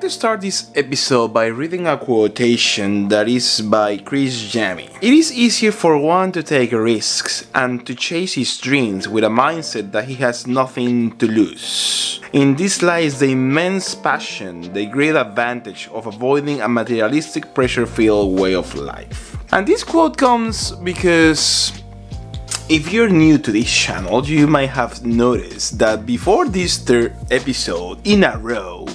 [0.00, 4.88] to start this episode by reading a quotation that is by Criss Jami.
[5.02, 9.28] It is easier for one to take risks and to chase his dreams with a
[9.28, 12.18] mindset that he has nothing to lose.
[12.32, 18.40] In this lies the immense passion, the great advantage of avoiding a materialistic pressure filled
[18.40, 19.36] way of life.
[19.52, 21.72] And this quote comes because
[22.70, 27.98] if you're new to this channel, you might have noticed that before this third episode
[28.06, 28.86] in a row,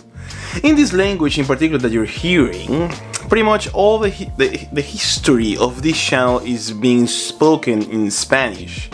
[0.64, 2.90] in this language in particular that you're hearing,
[3.30, 8.90] pretty much all the, the, the history of this channel is being spoken in Spanish.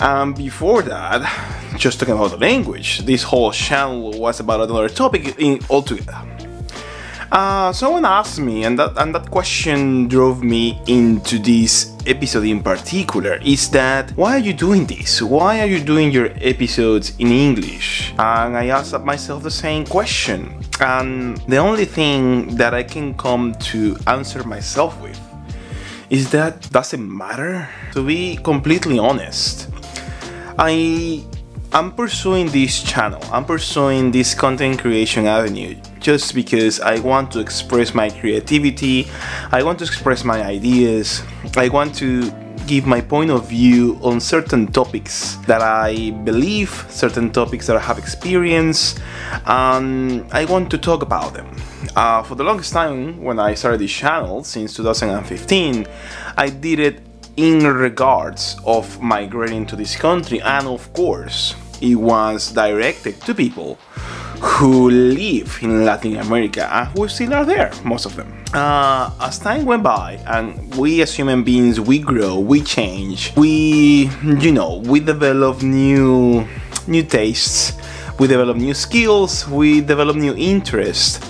[0.00, 5.38] And before that, just talking about the language, this whole channel was about another topic
[5.38, 6.37] in, altogether.
[7.30, 12.62] Uh, someone asked me, and that and that question drove me into this episode in
[12.62, 13.38] particular.
[13.44, 15.20] Is that why are you doing this?
[15.20, 18.14] Why are you doing your episodes in English?
[18.18, 20.64] And I asked myself the same question.
[20.80, 25.20] And the only thing that I can come to answer myself with
[26.08, 27.68] is that doesn't matter.
[27.92, 29.68] To be completely honest,
[30.58, 31.22] I
[31.74, 33.20] I'm pursuing this channel.
[33.30, 39.08] I'm pursuing this content creation avenue just because I want to express my creativity,
[39.52, 41.22] I want to express my ideas,
[41.56, 42.30] I want to
[42.66, 47.80] give my point of view on certain topics that I believe, certain topics that I
[47.80, 49.00] have experienced,
[49.46, 51.48] and I want to talk about them.
[51.96, 55.86] Uh, for the longest time, when I started this channel since 2015,
[56.36, 57.00] I did it
[57.36, 63.78] in regards of migrating to this country, and of course, it was directed to people
[64.40, 68.32] who live in Latin America and who still are there, most of them.
[68.54, 74.10] Uh, as time went by and we as human beings, we grow, we change, we,
[74.40, 76.46] you know, we develop new,
[76.86, 77.72] new tastes,
[78.18, 81.20] we develop new skills, we develop new interests.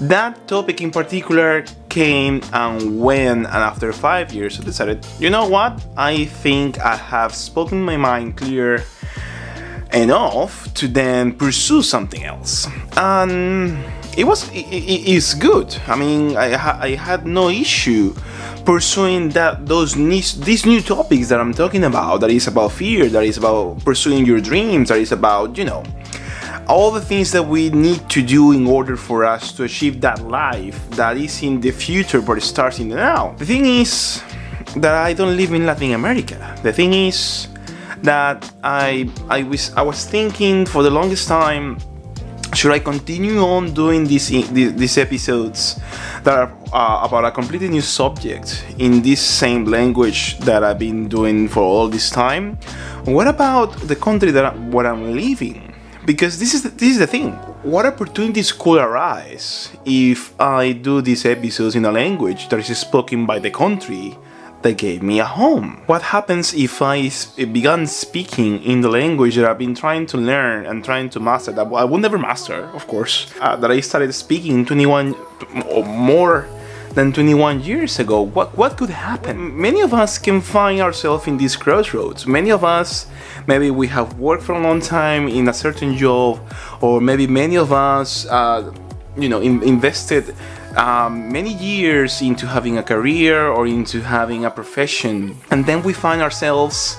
[0.00, 5.48] That topic in particular came and went, and after five years, I decided, you know
[5.48, 5.84] what?
[5.96, 8.84] I think I have spoken my mind clear
[9.92, 12.66] enough to then pursue something else.
[12.96, 13.78] And
[14.16, 15.76] it was it, it, it's good.
[15.86, 18.14] I mean, I, I had no issue
[18.64, 22.20] pursuing that those these new topics that I'm talking about.
[22.20, 23.08] That is about fear.
[23.08, 24.88] That is about pursuing your dreams.
[24.88, 25.82] That is about you know
[26.68, 30.20] all the things that we need to do in order for us to achieve that
[30.20, 33.34] life that is in the future but starts in the now.
[33.38, 34.22] The thing is
[34.76, 36.36] that I don't live in Latin America.
[36.62, 37.48] The thing is
[38.02, 41.78] that I I was I was thinking for the longest time
[42.54, 45.80] should I continue on doing these these episodes
[46.24, 51.08] that are uh, about a completely new subject in this same language that I've been
[51.08, 52.58] doing for all this time?
[53.04, 55.74] What about the country that I, where I'm living?
[56.04, 57.32] Because this is the, this is the thing.
[57.62, 63.26] What opportunities could arise if I do these episodes in a language that is spoken
[63.26, 64.16] by the country
[64.62, 65.82] that gave me a home.
[65.86, 70.66] What happens if I began speaking in the language that I've been trying to learn
[70.66, 74.12] and trying to master, that I will never master, of course, uh, that I started
[74.12, 75.14] speaking 21
[75.66, 76.48] or more
[76.94, 78.22] than 21 years ago?
[78.22, 79.60] What, what could happen?
[79.60, 82.26] Many of us can find ourselves in these crossroads.
[82.26, 83.06] Many of us,
[83.46, 86.40] maybe we have worked for a long time in a certain job,
[86.80, 88.72] or maybe many of us, uh,
[89.16, 90.34] you know, in, invested
[90.78, 95.92] um, many years into having a career or into having a profession, and then we
[95.92, 96.96] find ourselves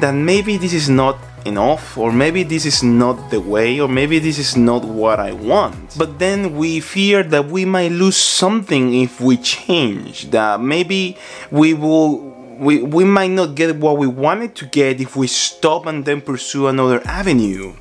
[0.00, 4.18] that maybe this is not enough, or maybe this is not the way, or maybe
[4.18, 5.96] this is not what I want.
[5.98, 11.16] But then we fear that we might lose something if we change, that maybe
[11.50, 12.30] we will.
[12.60, 16.20] We, we might not get what we wanted to get if we stop and then
[16.20, 17.72] pursue another avenue.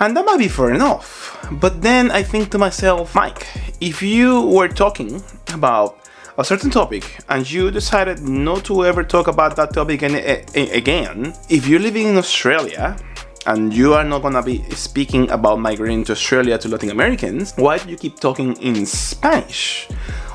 [0.00, 1.36] And that might be fair enough.
[1.52, 3.46] But then I think to myself, Mike,
[3.82, 5.22] if you were talking
[5.52, 5.98] about
[6.38, 11.68] a certain topic and you decided not to ever talk about that topic again, if
[11.68, 12.96] you're living in Australia
[13.44, 17.76] and you are not gonna be speaking about migrating to Australia to Latin Americans, why
[17.76, 19.86] do you keep talking in Spanish?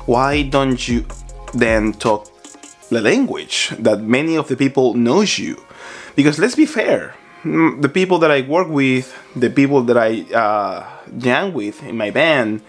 [0.06, 1.04] Why don't you
[1.54, 2.30] then talk
[2.90, 5.60] the language that many of the people knows you?
[6.14, 7.15] Because let's be fair,
[7.80, 10.84] the people that I work with, the people that I uh,
[11.18, 12.62] jam with in my band,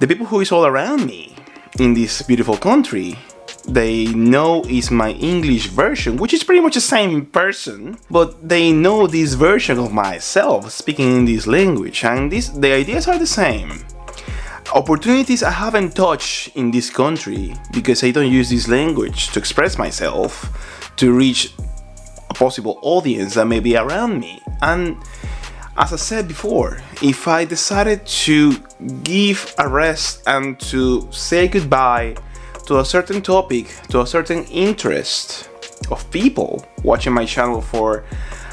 [0.00, 1.34] the people who is all around me
[1.78, 3.18] in this beautiful country,
[3.66, 8.72] they know is my English version, which is pretty much the same person, but they
[8.72, 13.26] know this version of myself speaking in this language, and this the ideas are the
[13.26, 13.84] same.
[14.74, 19.78] Opportunities I haven't touched in this country because I don't use this language to express
[19.78, 21.54] myself to reach
[22.38, 24.40] possible audience that may be around me.
[24.62, 24.96] And
[25.76, 28.56] as I said before, if I decided to
[29.02, 32.16] give a rest and to say goodbye
[32.66, 35.50] to a certain topic, to a certain interest
[35.90, 38.04] of people watching my channel for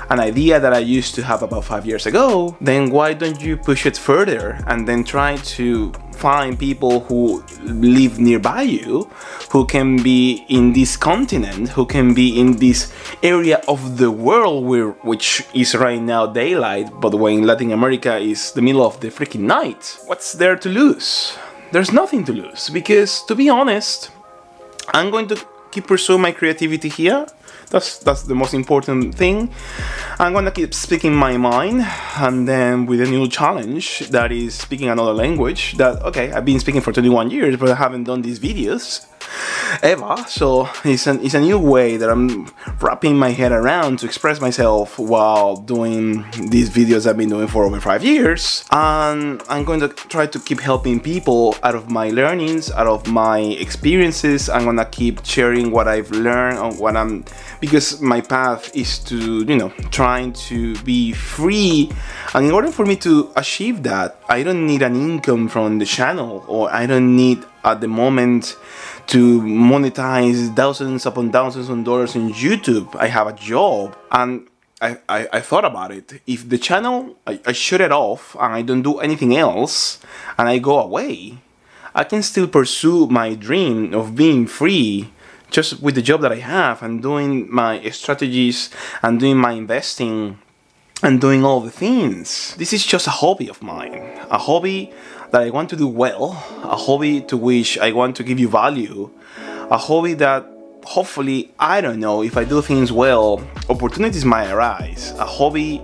[0.09, 3.57] an idea that I used to have about five years ago, then why don't you
[3.57, 5.91] push it further and then try to
[6.25, 9.07] find people who live nearby you,
[9.51, 12.91] who can be in this continent, who can be in this
[13.21, 18.17] area of the world where, which is right now daylight, but when in Latin America
[18.17, 19.99] is the middle of the freaking night.
[20.07, 21.37] What's there to lose?
[21.71, 24.09] There's nothing to lose because, to be honest,
[24.97, 25.37] I'm going to
[25.69, 27.27] keep pursuing my creativity here
[27.69, 29.51] that's that's the most important thing.
[30.19, 31.85] I'm gonna keep speaking my mind,
[32.17, 35.77] and then with a new challenge that is speaking another language.
[35.77, 39.05] That okay, I've been speaking for 21 years, but I haven't done these videos
[39.81, 40.15] ever.
[40.27, 42.49] So it's, an, it's a new way that I'm
[42.79, 47.63] wrapping my head around to express myself while doing these videos I've been doing for
[47.63, 48.65] over five years.
[48.71, 53.07] And I'm going to try to keep helping people out of my learnings, out of
[53.07, 54.49] my experiences.
[54.49, 57.25] I'm gonna keep sharing what I've learned and what I'm
[57.59, 61.91] because my path is to you know trying to be free
[62.33, 65.85] and in order for me to achieve that I don't need an income from the
[65.85, 68.55] channel or I don't need at the moment
[69.07, 72.95] to monetize thousands upon thousands of dollars in YouTube.
[72.95, 74.47] I have a job and
[74.81, 76.21] I, I, I thought about it.
[76.27, 79.99] If the channel, I, I shut it off and I don't do anything else
[80.37, 81.37] and I go away,
[81.93, 85.11] I can still pursue my dream of being free
[85.49, 88.69] just with the job that I have and doing my strategies
[89.01, 90.39] and doing my investing
[91.01, 92.55] and doing all the things.
[92.55, 94.19] This is just a hobby of mine.
[94.29, 94.91] A hobby
[95.31, 96.31] that I want to do well,
[96.63, 99.09] a hobby to which I want to give you value,
[99.69, 100.45] a hobby that
[100.83, 105.81] hopefully, I don't know, if I do things well, opportunities might arise, a hobby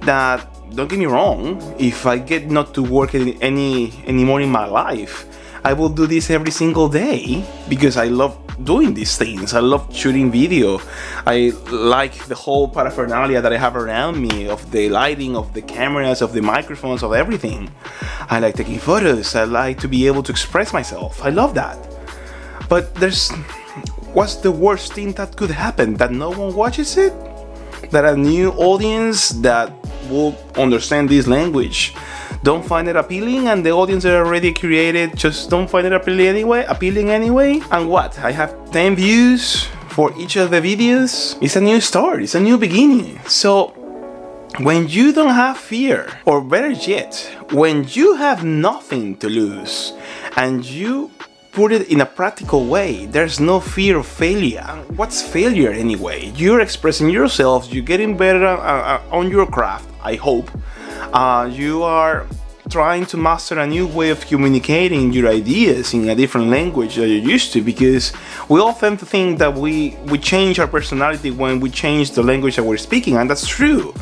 [0.00, 4.50] that, don't get me wrong, if I get not to work any any anymore in
[4.50, 5.26] my life,
[5.68, 9.52] I will do this every single day because I love doing these things.
[9.52, 10.80] I love shooting video.
[11.26, 15.60] I like the whole paraphernalia that I have around me of the lighting, of the
[15.60, 17.70] cameras, of the microphones, of everything.
[18.30, 19.34] I like taking photos.
[19.34, 21.22] I like to be able to express myself.
[21.22, 21.76] I love that.
[22.70, 23.28] But there's
[24.16, 26.00] what's the worst thing that could happen?
[26.00, 27.12] That no one watches it?
[27.90, 29.68] That a new audience that
[30.08, 31.92] will understand this language
[32.42, 36.26] don't find it appealing and the audience that already created just don't find it appealing
[36.26, 41.56] anyway appealing anyway and what i have 10 views for each of the videos it's
[41.56, 43.68] a new start it's a new beginning so
[44.60, 47.14] when you don't have fear or better yet
[47.52, 49.92] when you have nothing to lose
[50.36, 51.10] and you
[51.58, 53.06] put it in a practical way.
[53.06, 54.62] There's no fear of failure.
[54.94, 56.30] What's failure anyway?
[56.36, 60.50] You're expressing yourself, you're getting better uh, uh, on your craft, I hope
[61.12, 62.26] uh, you are
[62.68, 67.08] trying to master a new way of communicating your ideas in a different language that
[67.08, 68.12] you're used to because
[68.48, 72.64] we often think that we we change our personality when we change the language that
[72.64, 73.94] we're speaking and that's true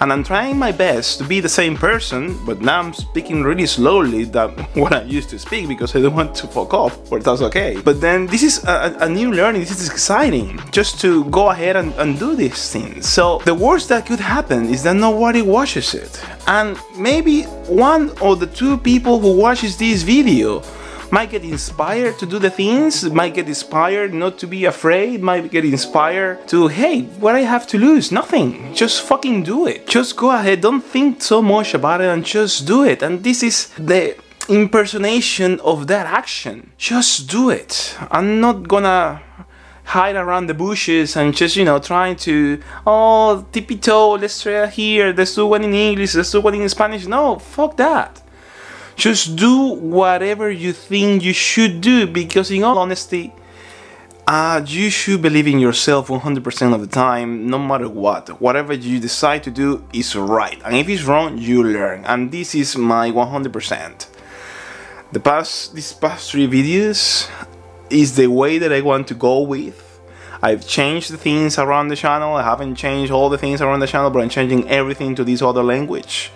[0.00, 3.66] and I'm trying my best to be the same person, but now I'm speaking really
[3.66, 7.24] slowly than what I used to speak because I don't want to fuck off, but
[7.24, 7.80] that's okay.
[7.84, 11.74] But then this is a, a new learning, this is exciting, just to go ahead
[11.74, 13.08] and, and do these things.
[13.08, 16.22] So the worst that could happen is that nobody watches it.
[16.48, 20.62] And maybe one or the two people who watches this video
[21.10, 25.50] might get inspired to do the things, might get inspired not to be afraid, might
[25.50, 28.10] get inspired to, hey, what I have to lose?
[28.10, 28.74] Nothing.
[28.74, 29.86] Just fucking do it.
[29.86, 33.02] Just go ahead, don't think so much about it and just do it.
[33.02, 34.16] And this is the
[34.48, 36.70] impersonation of that action.
[36.78, 37.94] Just do it.
[38.10, 39.20] I'm not gonna
[39.88, 44.66] hide around the bushes and just you know trying to oh tippy toe let's try
[44.66, 48.22] here let's do one in english let's do one in spanish no fuck that
[48.98, 53.32] just do whatever you think you should do because, in all honesty,
[54.26, 58.40] uh, you should believe in yourself 100% of the time, no matter what.
[58.40, 60.60] Whatever you decide to do is right.
[60.64, 62.04] And if it's wrong, you learn.
[62.06, 64.08] And this is my 100%.
[65.12, 67.30] The past, these past three videos
[67.90, 69.84] is the way that I want to go with.
[70.40, 72.34] I've changed the things around the channel.
[72.34, 75.42] I haven't changed all the things around the channel, but I'm changing everything to this
[75.42, 76.30] other language.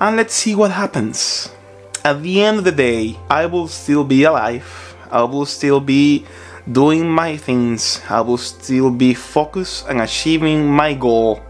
[0.00, 1.50] And let's see what happens
[2.06, 4.94] at the end of the day, I will still be alive.
[5.10, 6.24] I will still be
[6.70, 8.00] doing my things.
[8.08, 11.42] I will still be focused and achieving my goal.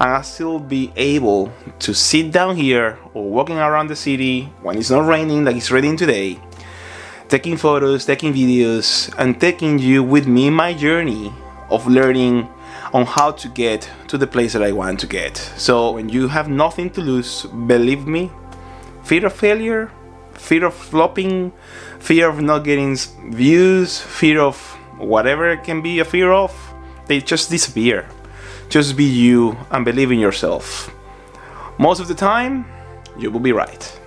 [0.00, 4.78] And I'll still be able to sit down here or walking around the city when
[4.78, 6.40] it's not raining like it's raining today,
[7.30, 11.32] taking photos, taking videos, and taking you with me my journey
[11.70, 12.48] of learning,
[12.92, 15.36] on how to get to the place that I want to get.
[15.56, 18.32] So when you have nothing to lose, believe me,
[19.04, 19.92] fear of failure,
[20.34, 21.52] fear of flopping,
[22.00, 22.96] fear of not getting
[23.30, 24.56] views, fear of
[24.98, 26.52] whatever it can be a fear of,
[27.06, 28.08] they just disappear.
[28.68, 30.92] Just be you and believe in yourself.
[31.78, 32.66] Most of the time,
[33.16, 33.99] you will be right.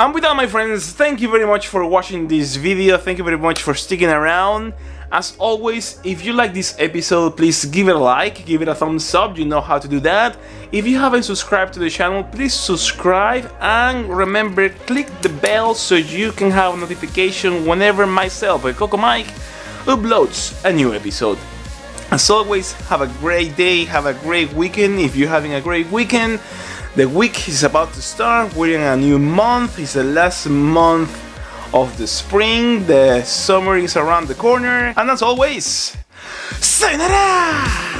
[0.00, 3.24] And with that my friends, thank you very much for watching this video, thank you
[3.24, 4.72] very much for sticking around.
[5.12, 8.74] As always, if you like this episode, please give it a like, give it a
[8.74, 10.38] thumbs up, you know how to do that.
[10.72, 15.96] If you haven't subscribed to the channel, please subscribe and remember, click the bell so
[15.96, 19.28] you can have a notification whenever myself, Coco Mike,
[19.84, 21.38] uploads a new episode.
[22.10, 24.98] As always, have a great day, have a great weekend.
[24.98, 26.40] If you're having a great weekend,
[26.96, 28.54] the week is about to start.
[28.56, 29.78] We're in a new month.
[29.78, 31.10] It's the last month
[31.72, 32.86] of the spring.
[32.86, 34.92] The summer is around the corner.
[34.96, 35.96] And as always,
[36.60, 37.99] sayonara!